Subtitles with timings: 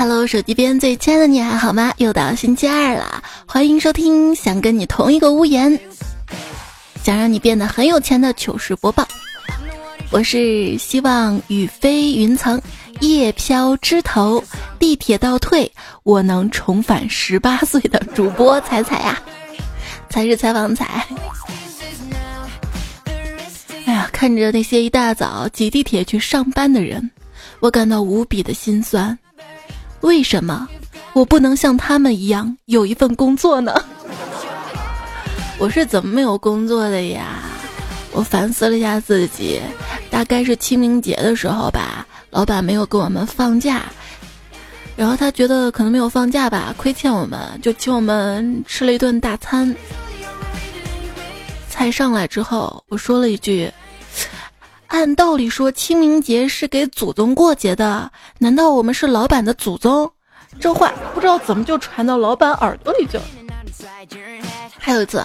[0.00, 1.92] Hello，手机边最亲爱的你还好吗？
[1.98, 5.78] 又到星期二了，欢迎收听想跟你同一个屋檐，
[7.04, 9.06] 想让你变得很有钱的糗事播报。
[10.10, 12.58] 我是希望雨飞云层，
[13.00, 14.42] 叶飘枝头，
[14.78, 15.70] 地铁倒退，
[16.02, 19.20] 我能重返十八岁的主播彩彩呀，
[20.08, 21.06] 才是采访彩。
[23.84, 27.10] 哎呀，看着那些一大早挤地铁去上班的人，
[27.60, 29.18] 我感到无比的心酸。
[30.00, 30.68] 为什么
[31.12, 33.74] 我不能像他们一样有一份工作呢？
[35.58, 37.40] 我是怎么没有工作的呀？
[38.12, 39.60] 我反思了一下自己，
[40.10, 43.82] 大概是清明节的时候吧，老板没有给我们放假，
[44.96, 49.74] 然后他觉得可能没有放假吧，亏欠我们，就请我们吃了一顿大餐。
[51.68, 53.70] 菜上来之后，我说了一句。
[54.90, 60.10] 按道理说，清明节是给祖宗过节的，难道我们是老板的祖宗？
[60.58, 63.22] 这话不知道怎么就传到老板耳朵里去了。
[64.76, 65.24] 还有一次，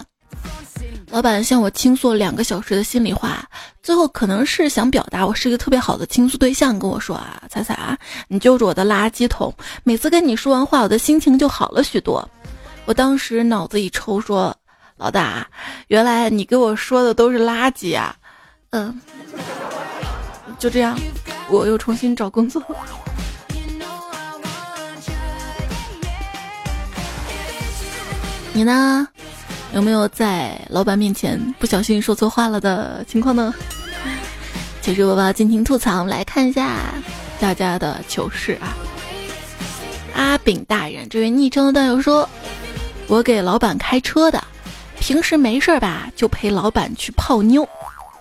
[1.10, 3.44] 老板向我倾诉两个小时的心里话，
[3.82, 9.52] 最后可能是想表达我是一个特别好的倾诉对象，跟我说啊，彩彩啊，你就是我的垃圾桶，
[9.84, 12.30] 每次跟你说完话，我的心情就好了许多。
[12.86, 14.56] 我当时脑子一抽，说
[14.96, 15.48] 老大，
[15.88, 18.16] 原来你给我说的都是垃圾啊，
[18.70, 19.02] 嗯。
[20.60, 20.98] 就这样，
[21.50, 22.62] 我又重新找工作。
[28.54, 29.08] 你呢？
[29.74, 33.54] 有没有在老板面前不小心说错话了的情况呢？
[34.82, 36.94] 其实宝宝尽情吐槽，来看一下
[37.42, 38.78] 大家的糗事啊！
[40.16, 42.30] 阿炳大人，这位昵称的段友说
[43.08, 44.42] ：“我给老板开车的，
[44.98, 47.68] 平时没事吧就陪老板去泡妞，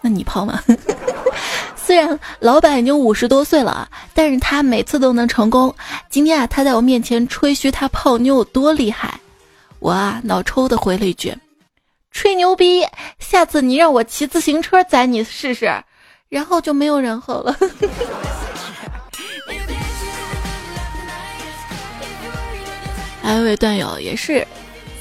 [0.05, 0.62] 那你泡吗？”
[1.74, 5.74] 虽然老板已经五十多岁了，但是他每次都能成功。
[6.10, 9.19] 今天啊，他在我面前吹嘘他泡妞有多厉害，
[9.81, 11.34] 我啊脑抽的回了一句
[12.12, 12.87] ：“吹牛逼！
[13.19, 15.72] 下次你让我骑自行车载你试试。”
[16.31, 17.56] 然后就没有然后了。
[23.22, 24.47] 还有一位段友也是。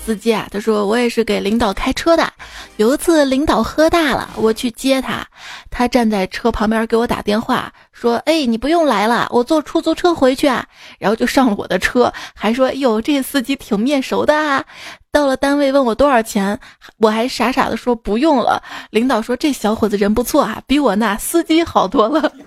[0.05, 2.29] 司机啊，他说我也是给领导开车的。
[2.75, 5.25] 有一次领导喝大了，我去接他，
[5.71, 10.65] 他站在车旁边给我打电话说：“哎，你不用来了，我坐出租车回去啊。”
[10.99, 14.61] 然后就上了我的车，还说：“哟，这司机挺面熟的啊。”
[15.09, 16.59] 到了单位问我多少钱，
[16.97, 18.61] 我还傻傻的说不用了。
[18.89, 22.29] 领导说这小伙子人不错啊，比我那司机好多了。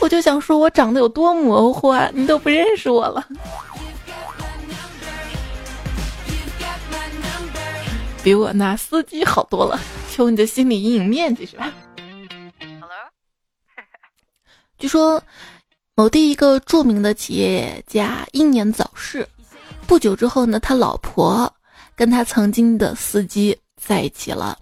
[0.00, 3.22] 我就想说我长得有多模糊啊，你都不认识我了。
[8.22, 11.72] 比我那司机好多了，求你的心理阴影面积是吧？
[14.78, 15.22] 据说
[15.94, 19.26] 某地一个著名的企业家英年早逝，
[19.86, 21.50] 不久之后呢，他老婆
[21.96, 24.58] 跟他曾经的司机在一起了。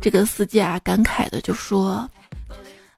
[0.00, 2.08] 这个司机啊，感慨的就说：“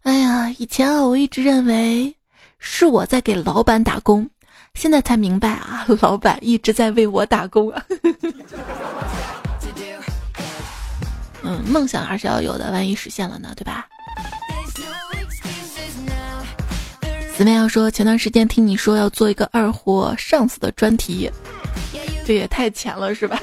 [0.02, 2.14] 哎呀，以前啊，我一直认为
[2.58, 4.28] 是我在给老板打工，
[4.74, 7.84] 现在才明白啊，老板一直在为我打工啊。”
[11.44, 13.86] 嗯，梦想还是要有的，万一实现了呢，对吧？
[17.36, 21.28] 姊妹要说，前段时间听你说要做一个二货上司的专题，
[22.24, 23.40] 这也太浅了是吧？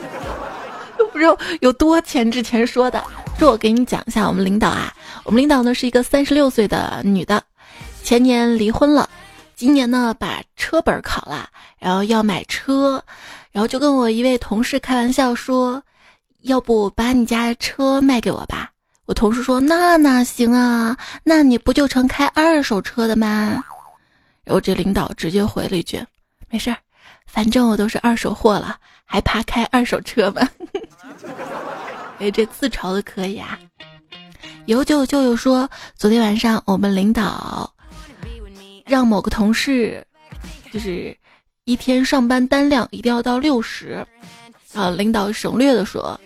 [0.97, 3.03] 都不知道有多钱之前说的。
[3.37, 4.93] 说我给你讲一下，我们领导啊，
[5.23, 7.43] 我们领导呢是一个三十六岁的女的，
[8.03, 9.09] 前年离婚了，
[9.55, 11.49] 今年呢把车本考了，
[11.79, 13.03] 然后要买车，
[13.51, 15.83] 然后就跟我一位同事开玩笑说。
[16.41, 18.71] 要不把你家车卖给我吧？
[19.05, 20.95] 我同事说那哪行啊？
[21.23, 23.63] 那你不就成开二手车的吗？
[24.43, 26.03] 然后这领导直接回了一句
[26.49, 26.77] ：“没事儿，
[27.25, 30.47] 反正我都是二手货了，还怕开二手车吗？”
[32.19, 33.59] 哎，这自嘲的可以啊。
[34.65, 37.71] 有九舅舅说，昨天晚上我们领导
[38.85, 40.05] 让某个同事，
[40.71, 41.15] 就是
[41.63, 44.05] 一天上班单量一定要到六十，
[44.73, 46.19] 啊，领导省略的说。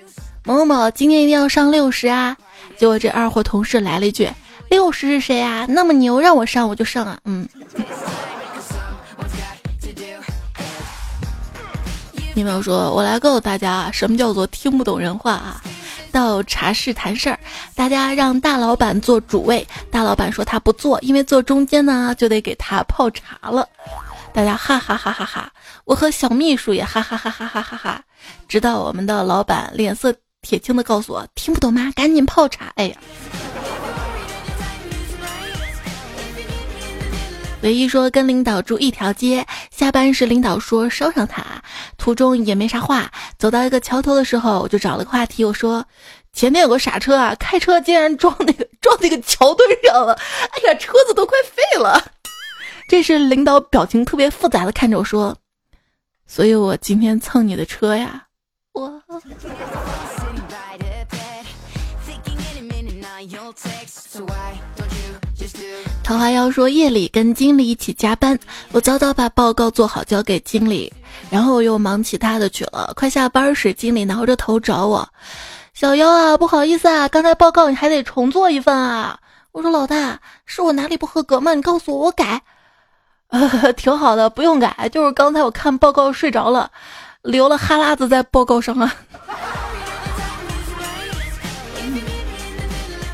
[0.45, 2.35] 某某某今天一定要上六十啊！
[2.77, 4.29] 结果这二货同事来了一句
[4.69, 5.65] ：“六十是谁啊？
[5.69, 7.47] 那么牛，让我上我就上啊！”嗯。
[12.35, 15.61] 你们说，我来告诉大家什么叫做听不懂人话啊！
[16.11, 17.39] 到茶室谈事儿，
[17.73, 23.65] 大家让大老板坐主位，大老板说他不坐，因为坐中间呢就得给他泡茶了。
[24.33, 25.51] 大家哈哈哈哈哈！
[25.85, 28.03] 我和小秘书也哈哈哈哈哈哈哈！
[28.47, 30.13] 直到我们的老板脸色。
[30.41, 31.89] 铁青的告诉我，听不懂吗？
[31.95, 32.65] 赶紧泡茶！
[32.75, 32.97] 哎呀，
[37.61, 41.63] 唯一说跟领导住一条街，下班时领导说捎上他，
[41.97, 43.09] 途中也没啥话。
[43.37, 45.85] 走到一个桥头的时候，我就找了个话题，我说
[46.33, 50.19] 前面有个傻车啊，开车竟然撞那个撞那个桥墩上了，
[50.51, 52.03] 哎呀，车子都快废了。
[52.87, 55.35] 这时领导表情特别复杂的看着我说，
[56.27, 58.27] 所以我今天蹭你的车呀，
[58.73, 59.01] 我。
[66.03, 68.37] 桃花妖说夜里跟经理一起加班，
[68.71, 70.91] 我早早把报告做好交给经理，
[71.29, 72.91] 然后我又忙其他的去了。
[72.95, 75.07] 快下班时，经理挠着头找我
[75.73, 79.17] ：“小妖啊，不好意思啊，刚才报告你还得重做一份啊。”
[79.53, 81.53] 我说：“老大，是我哪里不合格吗？
[81.53, 82.41] 你告诉我，我改。”
[83.75, 86.69] 挺好的，不用改，就是刚才我看报告睡着了，
[87.23, 88.93] 流了哈喇子在报告上啊。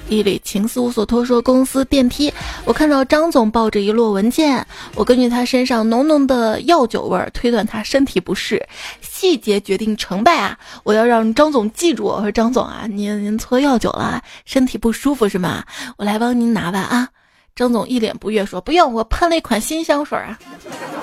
[0.09, 2.33] 一缕情丝无所托说，公司电梯，
[2.65, 8.67] 我看到张总抱着一摞文件，我根据他身上浓浓的药酒味儿推断他身体不适，
[9.01, 10.57] 细节决定成败啊！
[10.83, 15.63] 我要让张总记住，我说张总啊，您您搓药酒了，身体不舒服是吗？
[15.97, 17.09] 我来帮您拿吧啊！
[17.59, 20.39] 张总一脸不悦说：“不用，我喷了一款新香水啊。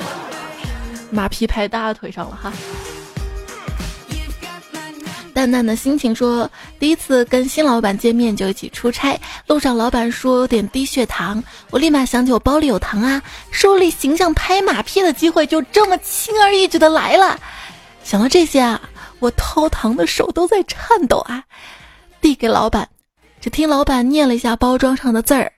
[1.13, 2.51] ”马屁拍大腿上了哈。
[5.35, 6.51] 淡淡的心情说
[6.81, 13.21] ：“第一次跟新老板见面就一起出差，路上老板说有点低血糖，我立马想起我包里有糖啊，
[13.51, 17.39] 树立形象拍马屁的机会就这么轻而易举的来了。
[18.03, 18.81] 想到这些啊，
[19.19, 21.45] 我掏糖的手都在颤抖啊。
[22.23, 22.89] 递给老板，
[23.43, 25.53] 只听老板念了一下包装上的字儿：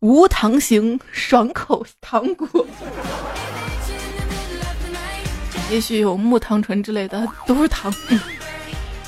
[0.00, 2.48] 无糖型爽口糖果。
[5.70, 7.92] 也许有木糖醇之类的，都是糖。”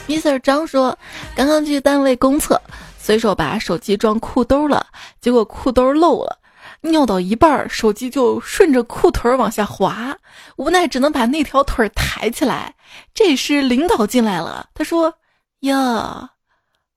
[0.06, 0.38] Mr.
[0.40, 0.96] 张说
[1.34, 2.60] ：“刚刚去单位公厕，
[2.98, 4.86] 随手把手机装裤兜了，
[5.20, 6.38] 结果裤兜漏了，
[6.82, 10.16] 尿到一半，手机就顺着裤腿往下滑，
[10.56, 12.74] 无奈只能把那条腿抬起来。
[13.14, 15.14] 这时领导进来了，他说
[15.60, 16.28] ：‘哟，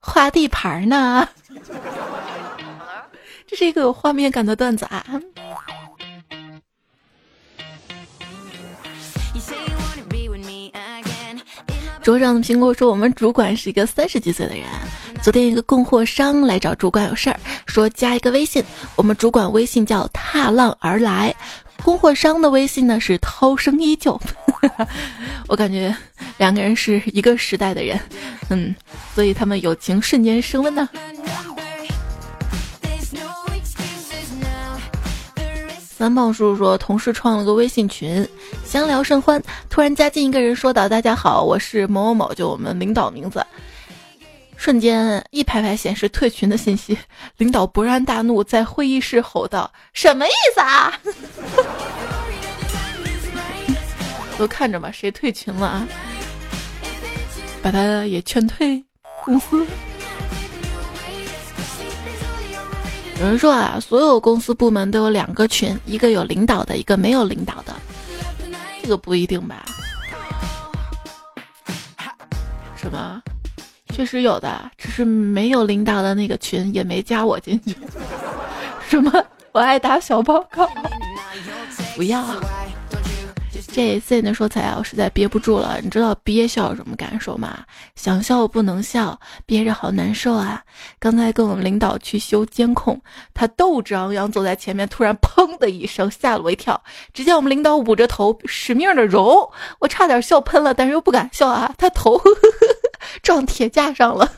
[0.00, 1.28] 画地盘呢。’
[3.46, 5.04] 这是一个有画面感的段子啊。”
[12.02, 14.64] 桌上的苹果说：“我们主管是一个三十几岁的人。
[15.20, 18.62] 昨天一个供货商来找主管有事儿，说加一个微信。
[18.94, 21.34] 我们主管微信叫踏浪而来，
[21.82, 24.20] 供货商的微信呢是涛声依旧。
[25.48, 25.92] 我感觉
[26.38, 27.98] 两个人是一个时代的人，
[28.50, 28.72] 嗯，
[29.12, 30.88] 所以他们友情瞬间升温呢。”
[36.06, 38.24] 三胖叔叔说，同事创了个微信群，
[38.64, 39.42] 相聊甚欢。
[39.68, 43.44] 突然加进一个人，说道：“大家好，我是某某某，就我们领导名字。”
[44.56, 46.96] 瞬间一排排显示退群的信息。
[47.38, 50.92] 领导勃然大怒，在会议室吼道：“什么意思啊？”
[54.38, 55.88] 都看着吧，谁退群了啊？
[57.60, 58.80] 把他也劝退
[59.24, 59.66] 公司。
[63.18, 67.74] 有人说啊，所有公司部门都有两个群，一个有领导的，一个没有领导的。
[68.82, 69.64] 这个不一定吧？
[72.76, 73.22] 什么？
[73.94, 77.74] 确实有的，只是没有领导的那个群也没加我进去。
[78.86, 79.24] 什么？
[79.52, 80.68] 我爱打小报告？
[81.96, 82.22] 不要。
[83.76, 85.78] 这 C 的说彩啊，我实在憋不住了。
[85.82, 87.58] 你知道憋笑什么感受吗？
[87.94, 90.62] 想笑不能笑，憋着好难受啊！
[90.98, 92.98] 刚才跟我们领导去修监控，
[93.34, 96.82] 他斗志昂扬走在前面，突然砰的一声吓了我一跳。
[97.12, 102.18] 只见我们领导捂着头使命的揉，我差点笑喷了，但是又不敢笑啊，他头
[103.22, 104.32] 撞铁架上了。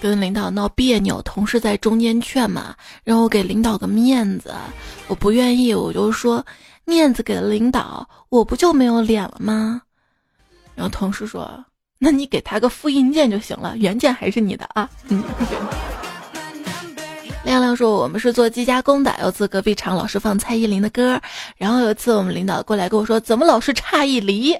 [0.00, 4.54] 跟领导闹别扭，同事在中间劝嘛，让我给领导个面子，
[5.08, 6.44] 我不愿意，我就说
[6.84, 9.82] 面子给了领导，我不就没有脸了吗？
[10.74, 11.64] 然后同事说，
[11.98, 14.88] 那你给他个复印件就行了，原件还是你的啊。
[15.08, 15.22] 嗯。
[17.44, 21.20] 亮亮说，我们是做机加工的，有次隔壁厂老是放蔡依林的歌，
[21.56, 24.52] 然后有一次我们领导过来跟我说，怎么老是差一厘？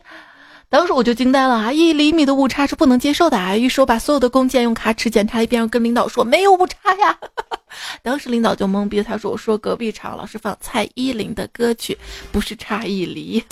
[0.69, 1.73] 当时我就惊呆了啊！
[1.73, 3.57] 一厘米的误差是不能接受的啊！
[3.57, 7.17] 于是我把所有的弓箭用卡尺检查一遍，跟领导说没有误差呀。
[8.03, 11.97] 当时领导就懵逼，他说：“我说隔壁厂老是放蔡依林的歌曲，
[12.33, 13.43] 不是差一厘。”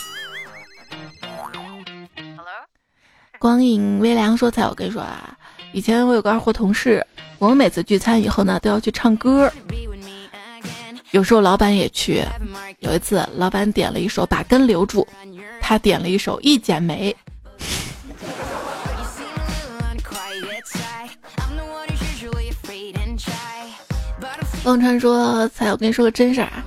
[3.38, 5.36] 光影微凉说：“才我跟你说啊，
[5.72, 7.06] 以前我有个二货同事，
[7.38, 9.50] 我们每次聚餐以后呢，都要去唱歌。
[11.14, 12.24] 有时候老板也去。
[12.80, 15.06] 有一次，老板点了一首《把根留住》。”
[15.62, 17.16] 他点了一首《一剪梅》，
[24.64, 26.64] 忘川说：“才，我跟你说个真事儿啊。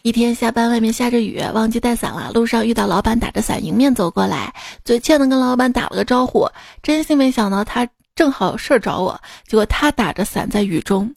[0.00, 2.30] 一天下班，外面下着雨，忘记带伞了。
[2.32, 6.48] 路上遇到老板打着伞迎面走过来，嘴欠的跟老板打了个招呼。
[6.82, 7.86] 真心没想到他
[8.16, 11.14] 正好有事儿找我，结果他打着伞在雨中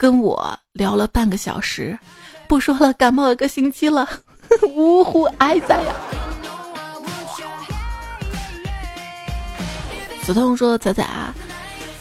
[0.00, 1.98] 跟我聊了半个小时。
[2.48, 4.08] 不说了，感冒一个星期了，
[4.74, 5.94] 呜呼哀哉呀！”
[10.24, 11.34] 子通说：“仔仔啊。”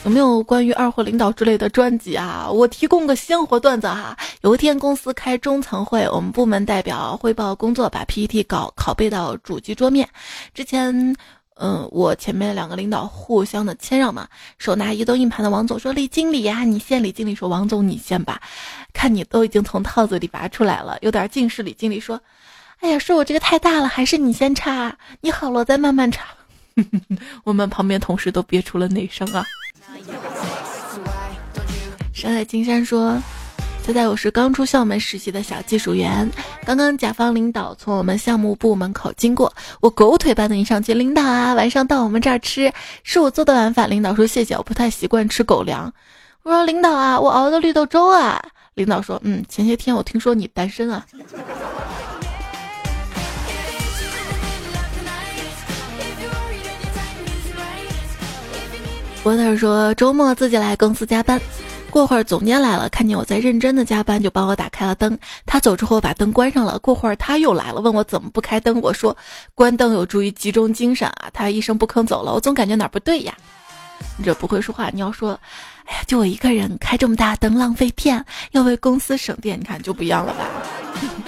[0.05, 2.49] 有没有关于二货领导之类的专辑啊？
[2.49, 4.17] 我提供个鲜活段子哈。
[4.43, 10.07] 有一天公司开中层会，我们部门代表汇报工作，把 PPT 稿拷贝到主机桌面。
[10.53, 11.13] 之前，
[11.61, 14.27] 嗯，我前面两个领导互相的谦让嘛。
[14.57, 18.41] 手拿移动硬盘的王总说：“李经理呀，你先。”李经理说：“王总你先吧，
[18.93, 22.21] 看你都已经从套子里拔出来了，有点近视。”李经理说
[22.79, 24.97] ：“哎呀，是我这个太大了，还是你先插？
[25.21, 26.23] 你好了再慢慢插。”
[27.43, 29.45] 我们旁边同事都憋出了内伤啊。
[32.13, 33.21] 山海青山说
[33.89, 36.29] ：“现在我是刚出校门实习的小技术员，
[36.63, 43.89] 刚刚甲方领导从我们项目部门口经过，我狗腿般的迎上去，领导啊，晚上到我们这儿吃，是我做的晚饭。
[43.89, 45.91] 领导说谢谢，我不太习惯吃狗粮。
[46.43, 48.39] 我说领导啊，我熬的绿豆粥啊。
[48.75, 51.03] 领导说，嗯，前些天我听说你单身啊。”
[59.23, 61.41] 波特说周末自己来公司加班。
[61.99, 65.19] 过会儿总监来了，看见我在认真的加班，就帮我打开了灯。
[65.45, 66.79] 他走之后把灯关上了。
[66.79, 68.79] 过会儿他又来了，问我怎么不开灯。
[68.79, 69.15] 我说
[69.53, 71.29] 关灯有助于集中精神啊。
[71.33, 72.33] 他一声不吭走了。
[72.33, 73.35] 我总感觉哪儿不对呀。
[74.15, 75.37] 你这不会说话，你要说，
[75.87, 80.45] 哎呀，就我一个人开这么大灯浪费电，要为公司省电，你看就不一样了吧。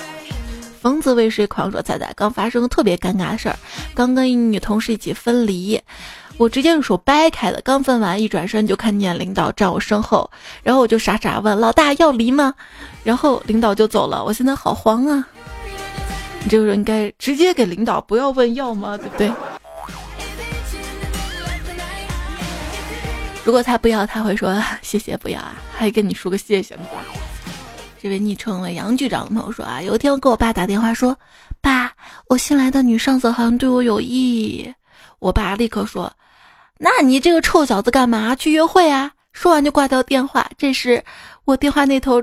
[0.80, 3.60] 疯子为谁狂说彩彩刚发生特别尴尬的事儿，
[3.94, 5.78] 刚跟一女同事一起分离。
[6.38, 10.28] 我直接用手掰开的，刚分完，一转身就看见领导站我身后，
[10.64, 12.52] 然后我就傻傻问老大要离吗？
[13.04, 15.28] 然后领导就走了，我现在好慌啊！
[16.44, 18.98] 你这个人应该直接给领导，不要问要吗？
[18.98, 19.32] 对不对？
[23.44, 26.82] 如果他不要，他会说谢谢不要啊，还跟你说个谢谢呢。
[28.02, 31.16] 这位昵称为杨局长的朋友说啊，有一天我给我爸打电话说，
[31.62, 31.92] 爸，
[32.26, 34.74] 我新来的女上司好像对我有意。
[35.20, 36.12] 我爸立刻说。
[36.84, 39.12] 那你这个臭小子干嘛去约会啊？
[39.34, 40.50] 说完就挂掉电话。
[40.58, 41.04] 这时，
[41.46, 42.20] 我电话那头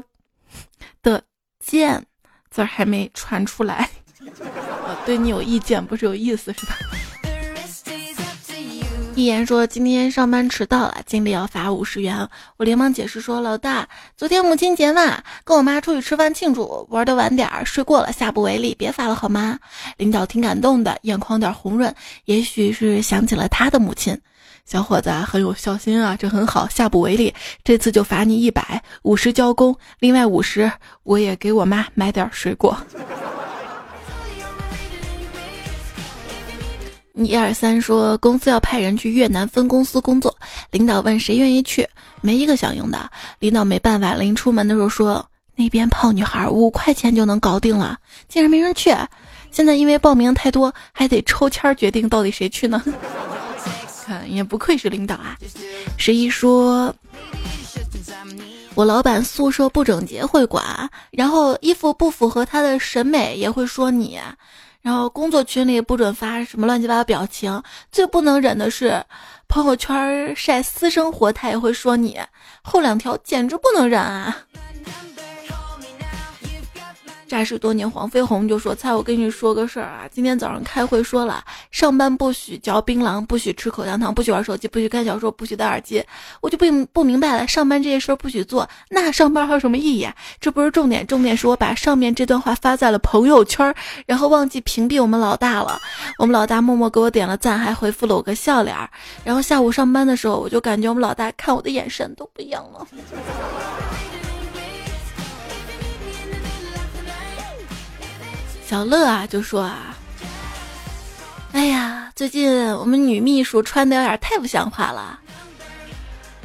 [1.00, 1.22] 的
[1.64, 2.04] “贱”
[2.50, 3.88] 字还没传出来。
[4.20, 6.74] 我 对你有意见，不是有意思，是吧？
[9.14, 12.28] 一言说今天上班迟到了，经理要罚五十元。
[12.56, 19.56] 我连忙解释说：“老大，昨天母亲节嘛，跟我妈出去吃饭庆祝，玩的晚点儿，睡过了，下不为例，别罚了好吗？”
[19.98, 24.20] 领导挺感动的，眼眶有点红润，也许是想起了他的母亲。
[24.68, 27.32] 小伙子很有孝心啊，这很好，下不为例。
[27.64, 30.70] 这次就罚你一百五十交工，另外五十
[31.04, 32.76] 我也给我妈买点水果。
[37.14, 40.36] 一二三说公司要派人去越南分公司工作，
[40.70, 41.88] 领导问谁愿意去，
[42.20, 43.10] 没一个响应的。
[43.38, 47.96] 领导没办法，临出门的时候说那边泡女孩五块钱就能搞定了，
[48.28, 48.94] 竟然没人去。
[49.50, 52.84] 现在因为报名太多，还得抽签决定到底谁去呢。
[54.26, 55.36] 也不愧是领导啊！
[55.96, 56.94] 十一说，
[58.74, 64.20] 我老板宿舍不整洁会管，然后衣服不符合他的审美也会说你，
[64.80, 69.04] 然后工作群里不准发什么乱七八糟表情，最不能忍的是
[69.48, 72.18] 朋友圈晒私生活，他也会说你，
[72.62, 74.36] 后两条简直不能忍啊！
[77.28, 86.02] 诈尸多年，黄飞鸿就说：“猜我跟你说个事儿啊，今天早上开会说了，上班不许嚼槟榔，不许吃口香糖，不许玩手机，不许看小说，不许戴耳机。
[86.40, 90.14] 我就不不明白了，上班这些事儿不许做，那上班还有什么意义啊？
[90.40, 93.74] 这不是重点，重点是我把上面这段话发在了朋友圈，
[94.06, 95.78] 然后忘记屏蔽我们老大了。
[96.18, 98.74] 我们老大默默给我点了赞，还回复了我个笑脸。
[99.22, 102.86] 然后下午上班的时候，我就感觉我们老大看我的眼神都不一样了。”
[108.68, 109.96] 小乐啊，就说啊，
[111.52, 115.18] 哎呀，最近我们女秘书穿的有点太不像话了。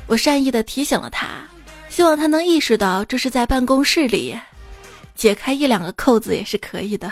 [0.07, 1.27] 我善意的提醒了她，
[1.89, 4.39] 希望她能意识到这是在办公室里，
[5.15, 7.11] 解开一两个扣子也是可以的。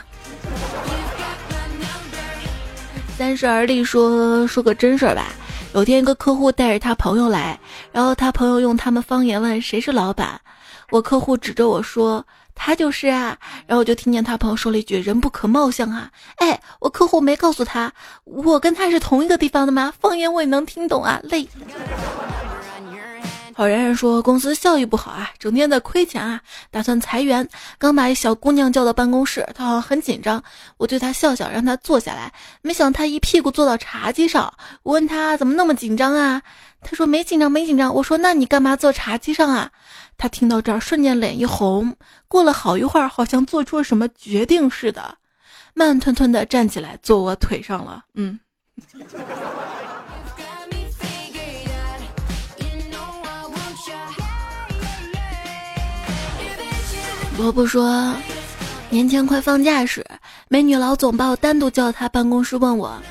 [3.18, 5.26] 三十而立说说个真事儿吧，
[5.74, 7.60] 有天一个客户带着他朋友来，
[7.92, 10.40] 然后他朋友用他们方言问谁是老板，
[10.90, 12.26] 我客户指着我说。
[12.56, 17.92] 他就是啊，然后我就听见他朋友说了一句“人不可貌相啊”，哎，我客户没告诉他，
[18.24, 19.94] 我跟他是同一个地方的吗？
[20.00, 21.48] 方言我也能听懂啊，累。
[23.62, 26.42] 好然然说公司效益不好啊，整天在亏钱啊，
[26.72, 27.48] 打算裁员。
[27.78, 30.44] 刚把一小姑娘叫到办公室，她好像很紧张。
[30.78, 32.34] 我对她笑笑，让她坐下来。
[32.64, 34.52] 没想到她一屁股坐到茶几上。
[34.82, 36.42] 我问她怎么那么紧张啊？
[36.82, 37.94] 她说没紧张，没紧张。
[37.94, 39.70] 我说那你干嘛坐茶几上啊？
[40.18, 41.96] 她听到这儿瞬间脸一红，
[42.28, 45.18] 过了好一会儿，好像做出了什么决定似的，
[45.76, 48.06] 慢吞吞的站起来坐我腿上了。
[48.16, 48.40] 嗯。
[57.38, 58.14] 萝卜说，
[58.90, 60.06] 年前快放假时，
[60.48, 63.02] 美女老总把我单独叫到他办公室，问我：“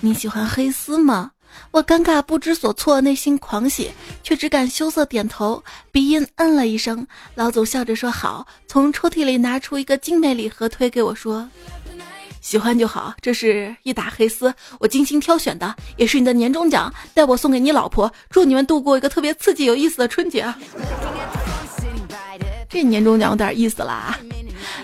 [0.00, 1.30] 你喜欢黑丝吗？”
[1.70, 3.90] 我尴尬不知所措，内心狂喜，
[4.22, 7.06] 却只敢羞涩点头，鼻音嗯了一声。
[7.34, 11.48] 老总笑着说：“好。”从抽屉里拿出一个精美礼盒，推给我说
[12.40, 20.52] ：“喜欢就好，这是一打黑丝，我精心挑选的，也是你的年终奖，代我送给你老婆，祝你们度过一个特别刺激有意思的春节。”
[22.74, 24.18] 这年终奖有点意思啦。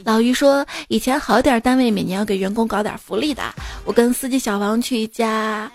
[0.04, 3.42] 老于说，以前好点单位每年要给员工搞点福利的。
[3.85, 5.68] 我跟司机小王去一家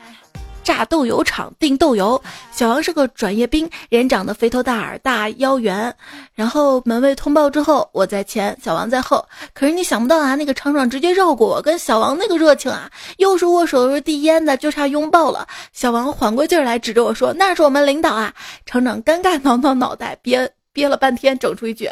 [0.63, 2.19] 榨豆油厂订豆油，
[2.53, 5.93] 小王是个转业兵，人长得肥头大耳、大腰圆。
[6.33, 9.27] 然后门卫通报之后，我在前，小王在后。
[9.53, 15.45] 可是你想不到啊，那个厂长直接绕过我，跟小王那个热情啊，又是握手又是递烟的，就差拥抱了。
[15.73, 18.33] 小王缓过劲儿来，指着我说：“那是我们领导啊。”
[18.65, 20.49] 厂长尴尬挠挠脑袋，边。
[20.75, 21.89] 憋了半天，整出一句：“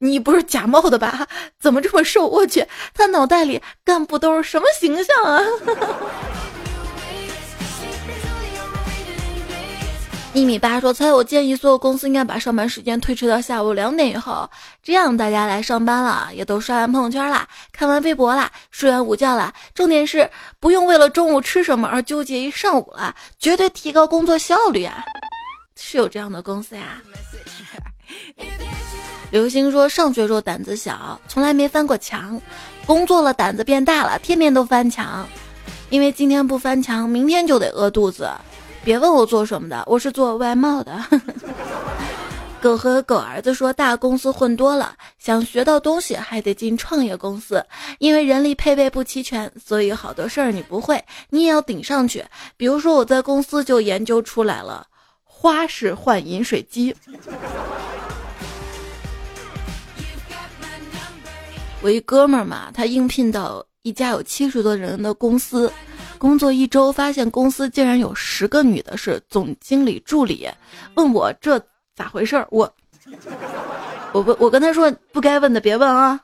[0.00, 1.28] 你不是假冒的吧？
[1.60, 2.26] 怎么这么瘦？
[2.26, 5.42] 我去，他脑袋里干部都是什么形象啊？”
[10.32, 14.48] 一米八说：“猜我建议所有公司应该把上班时间推迟到下午两点以后，
[14.82, 19.52] 这样大家来上班了，也都刷完朋友圈了，看完微博啦，睡完午觉啦。
[19.74, 25.04] 重点是不用为了中午吃什么而纠结一上午了，绝对提高工作效率啊！
[25.76, 27.02] 是有这样的公司呀。”
[29.30, 32.40] 刘星说：“上学时候胆子小，从来没翻过墙，
[32.84, 35.26] 工作了胆子变大了，天天都翻墙。
[35.88, 38.30] 因为今天不翻墙，明天就得饿肚子。
[38.84, 41.02] 别问我做什么的，我是做外贸的。
[42.60, 47.64] ”狗和狗儿子说：“大公司混多了，想学到东西还得进创业公司，
[47.98, 52.24] 因为人力配备不齐全，所以好多事儿你不会，你也要顶上去。
[52.56, 54.86] 比如说我在公司就研究出来了
[55.24, 56.94] 花式换饮水机。”
[61.82, 65.70] 我一哥们儿嘛，他应聘到一家有七十多人的公司，
[66.16, 70.48] 工作一周，发现公司竟然有十个女的是总经理助理，
[70.94, 71.60] 问我这
[71.96, 72.46] 咋回事儿？
[72.50, 72.72] 我，
[74.12, 76.20] 我，我跟他说不该问的别问啊。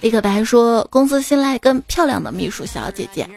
[0.00, 3.28] 李可白说，公司新来一个漂亮的秘书小姐姐，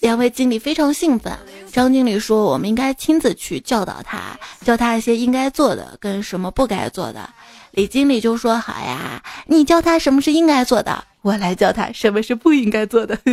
[0.00, 1.32] 两位经理非常兴奋。
[1.70, 7.28] 张经理说：“我们应该亲自去教导他，教他一些应该做的跟什么不该做的。”
[7.72, 13.16] 李经理就说：“好呀，你教他什么是应该做的，我来教他什么是不应该做的。”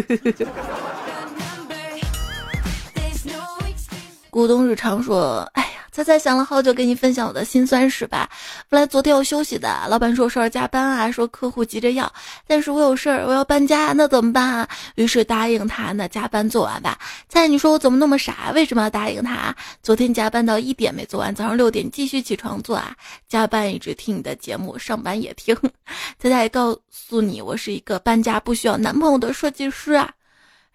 [4.29, 5.63] 股东日常说：“哎。”
[5.97, 8.29] 猜猜想了好久，跟你分享我的心酸史吧。
[8.69, 12.13] 本来昨天要休息的，老板说我要加班啊，说客户急着要，
[12.45, 14.69] 但是我有事儿，我要搬家，那怎么办啊？
[14.93, 16.99] 于是答应他，那加班做完吧。
[17.27, 18.51] 猜你说我怎么那么傻？
[18.53, 19.55] 为什么要答应他？
[19.81, 22.95] 昨天加班到一点没做完，早上六点继续起床做啊。
[23.27, 25.57] 加班一直听你的节目，上班也听。
[26.21, 30.11] 猜猜告诉你，我是一个搬家不需要男朋友的设计师啊。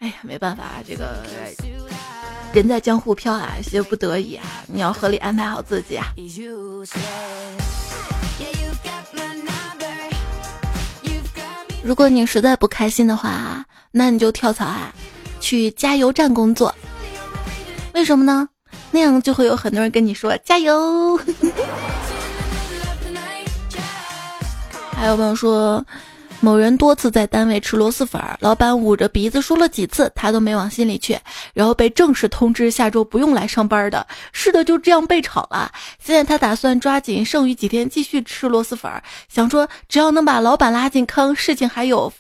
[0.00, 1.24] 哎呀，没办法，这个。
[2.60, 6.06] 人在江湖飘啊，些不得已啊，你要合理安排好自己啊。
[11.82, 14.92] 如果你实在不开心的话，那你就跳槽啊，
[15.40, 16.74] 去加油站工作。
[17.94, 18.48] 为什么呢？
[18.90, 21.18] 那样就会有很多人跟你说加油。
[24.94, 25.84] 还有朋友说。
[26.44, 31.16] 某人多次在单位吃螺蛳粉，老板捂着鼻子说了几次，他都没往心里去，
[31.54, 34.04] 然后被正式通知下周不用来上班的。
[34.32, 35.70] 是的，就这样被炒了。
[36.02, 38.90] 现在他打算抓紧剩余几天继续吃螺蛳粉，
[39.28, 42.12] 想说只要能把老板拉进坑，事情还有，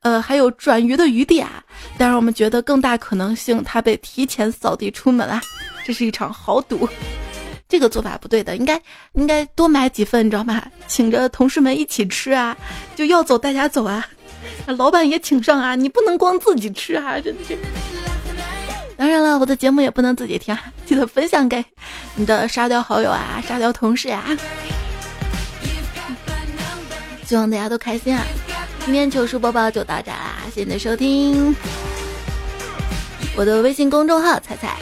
[0.00, 1.62] 呃，还有转移的余地啊。
[1.98, 5.38] 但是我们觉得更大可能性，他被提前扫地出门了。
[5.84, 6.88] 这是一场豪赌。
[7.68, 8.80] 这个做法不对的，应该
[9.14, 10.62] 应该多买几份，你知道吗？
[10.86, 12.56] 请着同事们一起吃啊，
[12.94, 14.06] 就要走大家走啊，
[14.66, 17.58] 老板也请上啊，你不能光自己吃啊，真的是。
[18.96, 21.64] 当然了，我的节目也不能自己听，记得分享给
[22.14, 24.24] 你的沙雕好友啊，沙雕同事啊。
[27.26, 28.24] 希望大家都开心啊！
[28.84, 31.54] 今天糗事播报就到这啦，谢谢你的收听。
[33.36, 34.78] 我的微信公众号“彩彩”，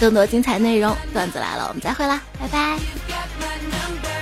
[0.00, 4.15] 更多精彩内容，段子来了，我们再会啦，拜拜。